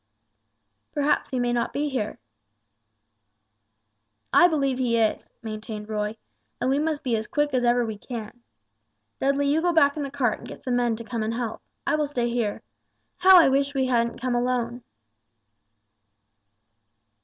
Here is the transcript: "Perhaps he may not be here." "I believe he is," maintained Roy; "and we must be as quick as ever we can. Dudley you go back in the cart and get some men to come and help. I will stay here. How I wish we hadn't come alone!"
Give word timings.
"Perhaps 0.93 1.29
he 1.29 1.39
may 1.39 1.53
not 1.53 1.73
be 1.73 1.87
here." 1.87 2.17
"I 4.33 4.47
believe 4.47 4.79
he 4.79 4.97
is," 4.97 5.29
maintained 5.43 5.89
Roy; 5.89 6.17
"and 6.59 6.71
we 6.71 6.79
must 6.79 7.03
be 7.03 7.15
as 7.15 7.27
quick 7.27 7.53
as 7.53 7.63
ever 7.63 7.85
we 7.85 7.99
can. 7.99 8.41
Dudley 9.19 9.47
you 9.47 9.61
go 9.61 9.71
back 9.71 9.95
in 9.97 10.01
the 10.01 10.09
cart 10.09 10.39
and 10.39 10.47
get 10.47 10.59
some 10.63 10.75
men 10.77 10.95
to 10.95 11.03
come 11.03 11.21
and 11.21 11.35
help. 11.35 11.61
I 11.85 11.93
will 11.93 12.07
stay 12.07 12.31
here. 12.31 12.63
How 13.17 13.39
I 13.39 13.47
wish 13.49 13.75
we 13.75 13.85
hadn't 13.85 14.19
come 14.19 14.33
alone!" 14.33 14.81